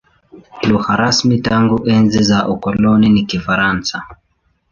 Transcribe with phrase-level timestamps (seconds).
[0.69, 4.03] Lugha rasmi tangu enzi za ukoloni ni Kifaransa.